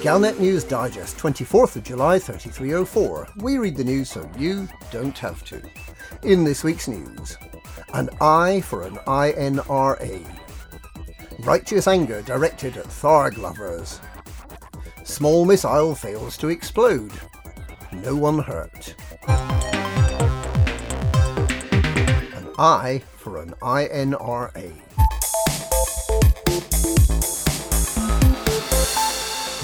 Galnet 0.00 0.38
News 0.38 0.62
Digest, 0.62 1.16
24th 1.18 1.74
of 1.74 1.82
July 1.82 2.20
3304. 2.20 3.28
We 3.38 3.58
read 3.58 3.76
the 3.76 3.82
news 3.82 4.08
so 4.10 4.30
you 4.38 4.68
don't 4.92 5.18
have 5.18 5.44
to. 5.46 5.60
In 6.22 6.44
this 6.44 6.62
week's 6.62 6.86
news, 6.86 7.36
an 7.94 8.08
eye 8.20 8.60
for 8.60 8.84
an 8.84 8.94
INRA. 9.08 10.24
Righteous 11.40 11.88
anger 11.88 12.22
directed 12.22 12.76
at 12.76 12.84
Tharg 12.84 13.38
lovers. 13.38 14.00
Small 15.02 15.44
missile 15.44 15.96
fails 15.96 16.36
to 16.36 16.48
explode. 16.48 17.12
No 17.92 18.14
one 18.14 18.38
hurt. 18.38 18.94
An 22.36 22.48
eye 22.56 23.02
for 23.16 23.42
an 23.42 23.52
INRA. 23.60 24.72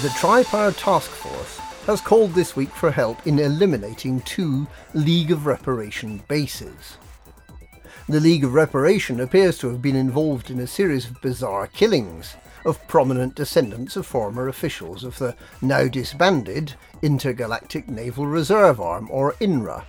The 0.05 0.11
Tripower 0.11 0.77
Task 0.77 1.09
Force 1.09 1.57
has 1.87 1.99
called 1.99 2.35
this 2.35 2.55
week 2.55 2.69
for 2.69 2.91
help 2.91 3.25
in 3.25 3.39
eliminating 3.39 4.19
two 4.19 4.67
League 4.93 5.31
of 5.31 5.47
Reparation 5.47 6.21
bases. 6.27 6.99
The 8.07 8.19
League 8.19 8.43
of 8.43 8.53
Reparation 8.53 9.19
appears 9.19 9.57
to 9.57 9.69
have 9.69 9.81
been 9.81 9.95
involved 9.95 10.51
in 10.51 10.59
a 10.59 10.67
series 10.67 11.07
of 11.07 11.19
bizarre 11.23 11.65
killings 11.65 12.35
of 12.65 12.87
prominent 12.87 13.33
descendants 13.33 13.95
of 13.95 14.05
former 14.05 14.47
officials 14.47 15.03
of 15.03 15.17
the 15.17 15.35
now 15.63 15.87
disbanded 15.87 16.75
Intergalactic 17.01 17.89
Naval 17.89 18.27
Reserve 18.27 18.79
Arm, 18.79 19.07
or 19.09 19.33
INRA. 19.41 19.85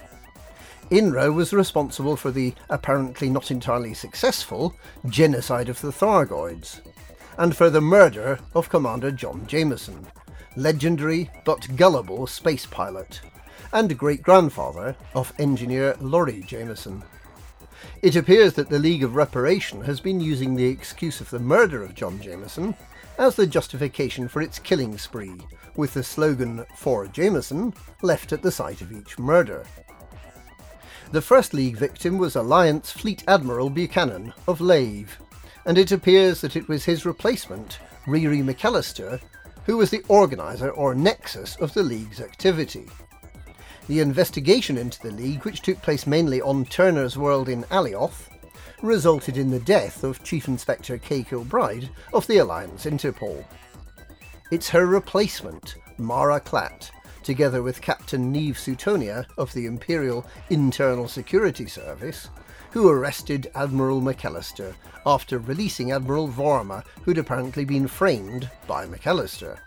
INRA 0.91 1.31
was 1.35 1.53
responsible 1.53 2.17
for 2.17 2.31
the 2.31 2.55
apparently 2.71 3.29
not 3.29 3.51
entirely 3.51 3.93
successful 3.93 4.75
genocide 5.11 5.69
of 5.69 5.83
the 5.83 5.93
Thargoids, 5.93 6.81
and 7.39 7.57
for 7.57 7.71
the 7.71 7.81
murder 7.81 8.39
of 8.55 8.69
Commander 8.69 9.11
John 9.11 9.47
Jameson, 9.47 10.07
legendary 10.57 11.31
but 11.45 11.77
gullible 11.77 12.27
space 12.27 12.67
pilot, 12.67 13.21
and 13.73 13.99
great 13.99 14.23
grandfather 14.23 14.97
of 15.15 15.33
engineer 15.39 15.97
Lori 16.01 16.43
Jameson. 16.43 17.03
It 18.03 18.17
appears 18.17 18.55
that 18.55 18.69
the 18.69 18.79
League 18.79 19.05
of 19.05 19.17
Reparation 19.17 19.83
has 19.83 20.01
been 20.01 20.21
using 20.21 20.55
the 20.55 20.67
excuse 20.67 21.21
of 21.21 21.31
the 21.31 21.39
murder 21.39 21.83
of 21.83 21.95
John 21.95 22.21
Jameson 22.21 22.75
as 23.19 23.37
the 23.37 23.47
justification 23.47 24.29
for 24.29 24.43
its 24.43 24.59
killing 24.59 24.99
spree, 24.99 25.37
with 25.77 25.95
the 25.95 26.03
slogan 26.03 26.65
For 26.77 27.07
Jameson 27.07 27.75
left 28.03 28.33
at 28.33 28.43
the 28.43 28.51
site 28.51 28.81
of 28.81 28.93
each 28.93 29.19
murder. 29.19 29.65
The 31.13 31.23
first 31.23 31.55
League 31.55 31.77
victim 31.77 32.19
was 32.19 32.37
Alliance 32.37 32.91
Fleet 32.91 33.23
Admiral 33.29 33.71
Buchanan 33.71 34.33
of 34.49 34.61
Lave, 34.61 35.19
and 35.67 35.77
it 35.77 35.93
appears 35.93 36.41
that 36.41 36.57
it 36.57 36.69
was 36.69 36.85
his 36.85 37.05
replacement, 37.05 37.81
Riri 38.07 38.43
McAllister, 38.43 39.21
who 39.65 39.77
was 39.77 39.91
the 39.91 40.05
organiser 40.09 40.71
or 40.71 40.95
nexus 40.95 41.57
of 41.57 41.75
the 41.75 41.83
League's 41.83 42.21
activity. 42.21 42.87
The 43.89 44.01
investigation 44.01 44.79
into 44.79 45.01
the 45.03 45.11
League, 45.11 45.45
which 45.45 45.63
took 45.63 45.83
place 45.83 46.07
mainly 46.07 46.41
on 46.41 46.65
Turner's 46.65 47.19
World 47.19 47.49
in 47.49 47.65
Alioth, 47.65 48.29
resulted 48.81 49.37
in 49.37 49.51
the 49.51 49.61
death 49.61 50.05
of 50.05 50.23
Chief 50.23 50.47
Inspector 50.47 50.97
Kay 50.99 51.25
Kilbride 51.25 51.91
of 52.13 52.27
the 52.29 52.39
Alliance 52.39 52.85
Interpol. 52.85 53.45
It's 54.53 54.69
her 54.69 54.87
replacement, 54.87 55.75
Mara 55.99 56.41
Klatt, 56.41 56.91
together 57.25 57.63
with 57.63 57.81
Captain 57.83 58.31
Neve 58.31 58.57
Sutonia 58.57 59.27
of 59.37 59.53
the 59.53 59.67
Imperial 59.67 60.25
Internal 60.51 61.09
Security 61.09 61.67
Service, 61.67 62.29
who 62.77 62.91
arrested 62.91 63.51
Admiral 63.55 64.03
McAllister 64.03 64.75
after 65.07 65.39
releasing 65.39 65.93
Admiral 65.93 66.29
Vorma, 66.29 66.85
who'd 67.05 67.17
apparently 67.17 67.65
been 67.65 67.89
framed 67.89 68.51
by 68.67 68.85
McAllister. 68.85 69.59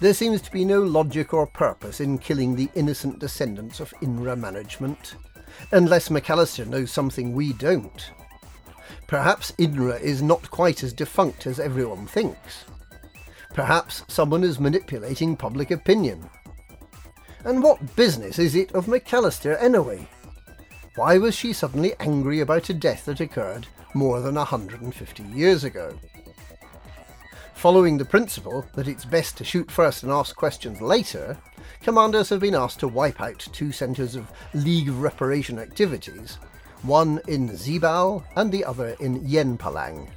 There 0.00 0.12
seems 0.12 0.42
to 0.42 0.50
be 0.50 0.64
no 0.64 0.82
logic 0.82 1.32
or 1.32 1.46
purpose 1.46 2.00
in 2.00 2.18
killing 2.18 2.56
the 2.56 2.68
innocent 2.74 3.20
descendants 3.20 3.78
of 3.78 3.94
INRA 4.02 4.36
management, 4.36 5.14
unless 5.70 6.08
McAllister 6.08 6.66
knows 6.66 6.90
something 6.90 7.32
we 7.32 7.52
don't. 7.52 8.10
Perhaps 9.06 9.52
INRA 9.52 10.00
is 10.00 10.22
not 10.22 10.50
quite 10.50 10.82
as 10.82 10.92
defunct 10.92 11.46
as 11.46 11.60
everyone 11.60 12.08
thinks. 12.08 12.64
Perhaps 13.54 14.02
someone 14.08 14.42
is 14.42 14.58
manipulating 14.58 15.36
public 15.36 15.70
opinion. 15.70 16.28
And 17.44 17.62
what 17.62 17.94
business 17.94 18.40
is 18.40 18.56
it 18.56 18.72
of 18.72 18.86
McAllister 18.86 19.56
anyway? 19.62 20.08
Why 20.96 21.18
was 21.18 21.34
she 21.34 21.52
suddenly 21.52 21.92
angry 22.00 22.40
about 22.40 22.70
a 22.70 22.74
death 22.74 23.04
that 23.04 23.20
occurred 23.20 23.66
more 23.92 24.20
than 24.20 24.36
150 24.36 25.22
years 25.24 25.62
ago? 25.62 25.94
Following 27.52 27.98
the 27.98 28.04
principle 28.06 28.64
that 28.74 28.88
it's 28.88 29.04
best 29.04 29.36
to 29.36 29.44
shoot 29.44 29.70
first 29.70 30.04
and 30.04 30.10
ask 30.10 30.34
questions 30.34 30.80
later, 30.80 31.36
commanders 31.82 32.30
have 32.30 32.40
been 32.40 32.54
asked 32.54 32.80
to 32.80 32.88
wipe 32.88 33.20
out 33.20 33.38
two 33.52 33.72
centres 33.72 34.14
of 34.14 34.32
League 34.54 34.88
of 34.88 35.02
Reparation 35.02 35.58
activities, 35.58 36.38
one 36.80 37.20
in 37.28 37.50
Zibal 37.50 38.24
and 38.34 38.50
the 38.50 38.64
other 38.64 38.96
in 38.98 39.20
Yenpalang. 39.20 40.08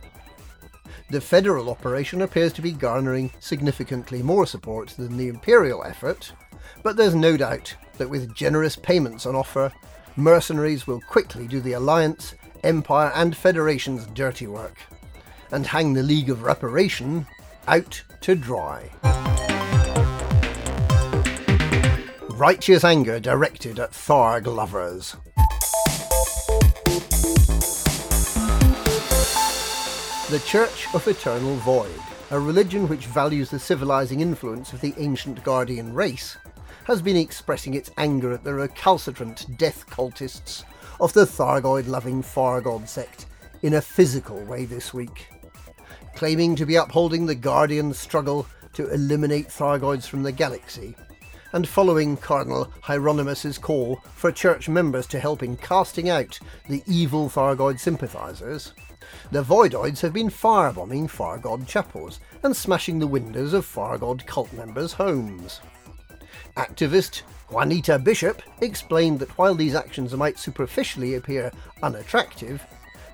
The 1.10 1.20
federal 1.20 1.70
operation 1.70 2.22
appears 2.22 2.54
to 2.54 2.62
be 2.62 2.72
garnering 2.72 3.32
significantly 3.42 4.24
more 4.24 4.46
support 4.46 4.92
than 4.92 5.18
the 5.18 5.28
imperial 5.28 5.84
effort, 5.84 6.32
but 6.84 6.96
there's 6.96 7.16
no 7.16 7.36
doubt 7.36 7.76
that 7.98 8.10
with 8.10 8.34
generous 8.34 8.78
payments 8.78 9.26
on 9.26 9.36
offer, 9.36 9.74
mercenaries 10.20 10.86
will 10.86 11.02
quickly 11.02 11.48
do 11.48 11.62
the 11.62 11.74
Alliance, 11.74 12.36
Empire, 12.64 13.12
and 13.16 13.36
Federation's 13.36 14.06
dirty 14.08 14.48
work, 14.48 14.78
and 15.52 15.66
hang 15.66 15.94
the 15.94 16.04
League 16.04 16.30
of 16.30 16.44
Reparation 16.44 17.26
out 17.68 18.04
to 18.22 18.36
dry. 18.36 18.90
Righteous 22.30 22.84
anger 22.84 23.20
directed 23.20 23.80
at 23.80 23.92
Tharg 23.92 24.46
lovers. 24.46 25.16
The 30.30 30.40
Church 30.46 30.88
of 30.94 31.08
Eternal 31.08 31.56
Void, 31.56 32.00
a 32.30 32.40
religion 32.40 32.88
which 32.88 33.08
values 33.08 33.50
the 33.50 33.58
civilizing 33.58 34.20
influence 34.20 34.74
of 34.74 34.82
the 34.82 34.94
ancient 34.98 35.44
Guardian 35.44 35.94
race, 35.94 36.38
has 36.90 37.04
been 37.04 37.16
expressing 37.16 37.76
its 37.76 37.92
anger 37.98 38.34
at 38.34 38.44
the 38.44 38.52
recalcitrant 38.52 39.46
death 39.60 39.86
cultists 39.92 40.64
of 41.00 41.14
the 41.14 41.24
Thargoid 41.24 41.88
loving 41.88 42.24
Fargod 42.24 42.88
sect 42.88 43.28
in 43.62 43.76
a 43.76 43.82
physical 43.82 44.44
way 44.46 44.66
this 44.66 44.92
week. 44.92 45.28
Claiming 46.16 46.56
to 46.56 46.66
be 46.66 46.78
upholding 46.78 47.28
the 47.28 47.36
Guardian 47.36 47.94
struggle 47.94 48.48
to 48.74 48.90
eliminate 48.90 49.50
Thargoids 49.50 50.08
from 50.08 50.24
the 50.24 50.32
galaxy, 50.32 50.96
and 51.54 51.70
following 51.70 52.18
Cardinal 52.18 52.66
Hieronymus's 52.82 53.60
call 53.60 53.98
for 54.16 54.32
church 54.32 54.68
members 54.68 55.06
to 55.08 55.20
help 55.20 55.44
in 55.44 55.58
casting 55.58 56.10
out 56.10 56.40
the 56.68 56.82
evil 56.88 57.30
Thargoid 57.30 57.80
sympathisers, 57.80 58.74
the 59.32 59.44
Voidoids 59.44 60.00
have 60.00 60.14
been 60.14 60.30
firebombing 60.30 61.08
Fargod 61.08 61.68
chapels 61.68 62.20
and 62.42 62.56
smashing 62.56 62.98
the 62.98 63.06
windows 63.06 63.54
of 63.54 63.64
Fargod 63.64 64.26
cult 64.26 64.52
members' 64.54 64.94
homes. 64.94 65.62
Activist 66.60 67.22
Juanita 67.52 67.98
Bishop 67.98 68.42
explained 68.60 69.20
that 69.20 69.38
while 69.38 69.56
these 69.56 69.76
actions 69.76 70.14
might 70.14 70.38
superficially 70.38 71.16
appear 71.16 71.54
unattractive, 71.82 72.62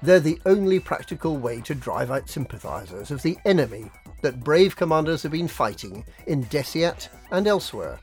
they're 0.02 0.20
the 0.20 0.42
only 0.48 0.80
practical 0.80 1.38
way 1.38 1.62
to 1.62 1.76
drive 1.76 2.10
out 2.10 2.28
sympathisers 2.28 3.12
of 3.12 3.22
the 3.22 3.38
enemy 3.46 3.92
that 4.24 4.44
brave 4.44 4.76
commanders 4.76 5.22
have 5.22 5.32
been 5.32 5.48
fighting 5.48 6.04
in 6.26 6.46
Deciat 6.46 7.08
and 7.30 7.46
elsewhere. 7.46 8.00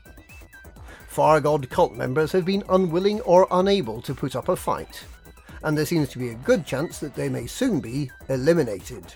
Fargod 1.11 1.69
cult 1.69 1.93
members 1.93 2.31
have 2.31 2.45
been 2.45 2.63
unwilling 2.69 3.19
or 3.21 3.45
unable 3.51 4.01
to 4.03 4.15
put 4.15 4.37
up 4.37 4.47
a 4.47 4.55
fight, 4.55 5.03
and 5.63 5.77
there 5.77 5.85
seems 5.85 6.07
to 6.07 6.19
be 6.19 6.29
a 6.29 6.35
good 6.35 6.65
chance 6.65 6.99
that 6.99 7.15
they 7.15 7.27
may 7.27 7.47
soon 7.47 7.81
be 7.81 8.09
eliminated. 8.29 9.13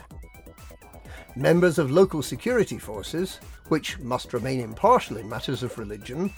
Members 1.37 1.79
of 1.79 1.89
local 1.89 2.21
security 2.21 2.77
forces, 2.77 3.39
which 3.69 3.99
must 3.99 4.33
remain 4.33 4.59
impartial 4.59 5.17
in 5.17 5.27
matters 5.27 5.63
of 5.63 5.77
religion, 5.77 6.33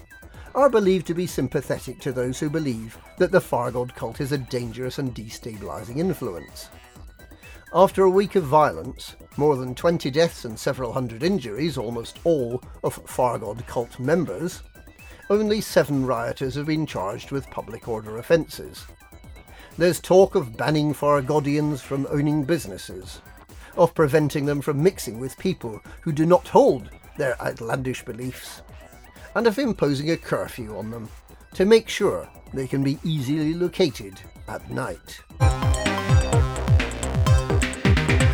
are 0.56 0.70
believed 0.70 1.08
to 1.08 1.14
be 1.14 1.28
sympathetic 1.28 2.00
to 2.00 2.12
those 2.12 2.40
who 2.40 2.50
believe 2.50 2.98
that 3.18 3.32
the 3.32 3.40
Fargod 3.40 3.96
cult 3.96 4.20
is 4.20 4.32
a 4.32 4.38
dangerous 4.38 4.98
and 4.98 5.14
destabilising 5.14 5.98
influence. 5.98 6.70
After 7.74 8.04
a 8.04 8.10
week 8.10 8.36
of 8.36 8.46
violence, 8.46 9.16
more 9.38 9.56
than 9.56 9.76
20 9.76 10.10
deaths 10.10 10.46
and 10.46 10.58
several 10.58 10.92
hundred 10.92 11.22
injuries, 11.22 11.78
almost 11.78 12.18
all 12.24 12.64
of 12.84 13.06
Fargod 13.06 13.66
cult 13.68 14.00
members, 14.00 14.64
only 15.30 15.62
seven 15.62 16.06
rioters 16.06 16.56
have 16.56 16.66
been 16.66 16.88
charged 16.88 17.32
with 17.32 17.50
public 17.52 17.88
order 17.88 18.18
offences. 18.18 18.86
There's 19.78 20.00
talk 20.00 20.34
of 20.34 20.58
banning 20.58 20.94
Fargodians 20.94 21.80
from 21.80 22.08
owning 22.10 22.44
businesses, 22.44 23.22
of 23.78 23.94
preventing 23.94 24.46
them 24.46 24.62
from 24.62 24.82
mixing 24.82 25.20
with 25.20 25.38
people 25.38 25.82
who 26.02 26.12
do 26.12 26.26
not 26.26 26.48
hold 26.48 26.90
their 27.18 27.40
outlandish 27.42 28.04
beliefs, 28.04 28.62
and 29.36 29.48
of 29.48 29.60
imposing 29.60 30.12
a 30.12 30.18
curfew 30.18 30.76
on 30.78 30.90
them 30.92 31.10
to 31.54 31.66
make 31.66 31.90
sure 31.90 32.30
they 32.54 32.68
can 32.68 32.84
be 32.84 32.98
easily 33.04 33.54
located 33.54 34.20
at 34.48 34.70
night. 34.70 35.22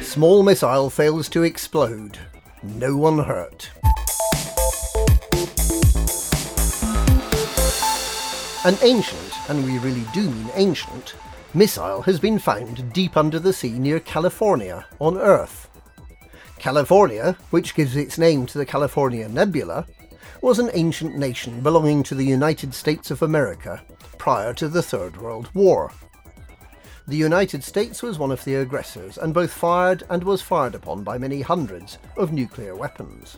Small 0.01 0.43
missile 0.43 0.89
fails 0.89 1.27
to 1.29 1.43
explode. 1.43 2.17
no 2.63 2.95
one 2.95 3.19
hurt. 3.19 3.69
An 8.65 8.75
ancient, 8.81 9.49
and 9.49 9.63
we 9.63 9.77
really 9.77 10.05
do 10.13 10.29
mean 10.29 10.49
ancient, 10.55 11.15
missile 11.55 12.01
has 12.01 12.19
been 12.19 12.37
found 12.37 12.91
deep 12.91 13.15
under 13.15 13.39
the 13.39 13.53
sea 13.53 13.79
near 13.79 13.99
California 14.01 14.85
on 14.99 15.17
Earth. 15.17 15.69
California, 16.59 17.37
which 17.49 17.75
gives 17.75 17.95
its 17.95 18.17
name 18.17 18.45
to 18.45 18.57
the 18.57 18.65
California 18.65 19.29
Nebula, 19.29 19.87
was 20.41 20.59
an 20.59 20.69
ancient 20.73 21.17
nation 21.17 21.61
belonging 21.61 22.03
to 22.03 22.13
the 22.13 22.25
United 22.25 22.73
States 22.73 23.09
of 23.09 23.21
America 23.21 23.81
prior 24.17 24.53
to 24.53 24.67
the 24.67 24.81
Third 24.81 25.15
World 25.17 25.49
War. 25.53 25.91
The 27.07 27.15
United 27.15 27.63
States 27.63 28.03
was 28.03 28.19
one 28.19 28.31
of 28.31 28.43
the 28.43 28.55
aggressors 28.55 29.17
and 29.17 29.33
both 29.33 29.53
fired 29.53 30.03
and 30.09 30.23
was 30.23 30.41
fired 30.41 30.75
upon 30.75 31.03
by 31.03 31.17
many 31.17 31.41
hundreds 31.41 31.99
of 32.17 32.33
nuclear 32.33 32.75
weapons. 32.75 33.37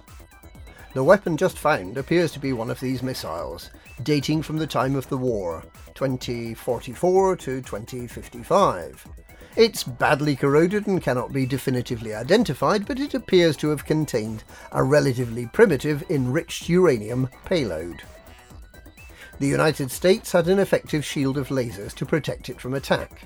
The 0.98 1.04
weapon 1.04 1.38
just 1.38 1.60
found 1.60 1.96
appears 1.96 2.32
to 2.32 2.40
be 2.40 2.54
one 2.54 2.72
of 2.72 2.80
these 2.80 3.04
missiles, 3.04 3.70
dating 4.02 4.42
from 4.42 4.58
the 4.58 4.66
time 4.66 4.96
of 4.96 5.08
the 5.10 5.18
war, 5.18 5.64
2044 5.94 7.36
to 7.36 7.62
2055. 7.62 9.08
It's 9.56 9.84
badly 9.84 10.36
corroded 10.36 10.88
and 10.88 11.00
cannot 11.00 11.32
be 11.32 11.46
definitively 11.46 12.16
identified, 12.16 12.88
but 12.88 13.00
it 13.00 13.14
appears 13.14 13.56
to 13.58 13.70
have 13.70 13.86
contained 13.86 14.44
a 14.72 14.82
relatively 14.82 15.46
primitive 15.46 16.04
enriched 16.10 16.68
uranium 16.68 17.30
payload. 17.46 18.02
The 19.38 19.46
United 19.46 19.92
States 19.92 20.32
had 20.32 20.48
an 20.48 20.58
effective 20.58 21.06
shield 21.06 21.38
of 21.38 21.50
lasers 21.50 21.94
to 21.94 22.08
protect 22.08 22.50
it 22.50 22.60
from 22.60 22.74
attack 22.74 23.22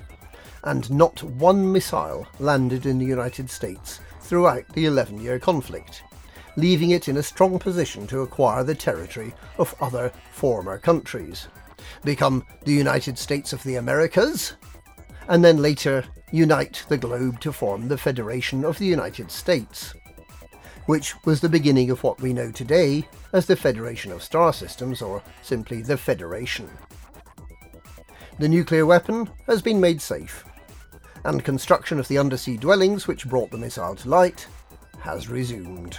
and 0.64 0.90
not 0.90 1.22
one 1.22 1.72
missile 1.72 2.26
landed 2.38 2.84
in 2.84 2.98
the 2.98 3.06
United 3.06 3.48
States 3.48 3.98
throughout 4.20 4.68
the 4.74 4.84
11 4.84 5.22
year 5.22 5.38
conflict, 5.38 6.02
leaving 6.56 6.90
it 6.90 7.08
in 7.08 7.16
a 7.16 7.22
strong 7.22 7.58
position 7.58 8.06
to 8.06 8.20
acquire 8.20 8.64
the 8.64 8.74
territory 8.74 9.34
of 9.58 9.74
other 9.80 10.12
former 10.32 10.78
countries, 10.78 11.48
become 12.04 12.44
the 12.64 12.72
United 12.72 13.18
States 13.18 13.52
of 13.52 13.62
the 13.64 13.76
Americas, 13.76 14.54
and 15.28 15.44
then 15.44 15.62
later 15.62 16.04
unite 16.30 16.84
the 16.88 16.98
globe 16.98 17.40
to 17.40 17.52
form 17.52 17.88
the 17.88 17.98
Federation 17.98 18.64
of 18.64 18.78
the 18.78 18.86
United 18.86 19.30
States, 19.30 19.94
which 20.86 21.14
was 21.24 21.40
the 21.40 21.48
beginning 21.48 21.90
of 21.90 22.02
what 22.02 22.20
we 22.20 22.32
know 22.32 22.50
today 22.50 23.06
as 23.32 23.46
the 23.46 23.56
Federation 23.56 24.12
of 24.12 24.22
Star 24.22 24.52
Systems, 24.52 25.00
or 25.00 25.22
simply 25.42 25.82
the 25.82 25.96
Federation. 25.96 26.68
The 28.38 28.48
nuclear 28.48 28.86
weapon 28.86 29.30
has 29.46 29.62
been 29.62 29.80
made 29.80 30.02
safe, 30.02 30.44
and 31.24 31.44
construction 31.44 32.00
of 32.00 32.08
the 32.08 32.18
undersea 32.18 32.56
dwellings 32.56 33.06
which 33.06 33.28
brought 33.28 33.50
the 33.50 33.58
missile 33.58 33.94
to 33.94 34.08
light 34.08 34.46
has 34.98 35.28
resumed. 35.28 35.98